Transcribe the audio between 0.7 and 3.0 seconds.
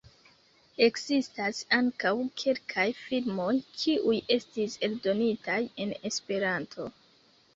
Ekzistas ankaŭ kelkaj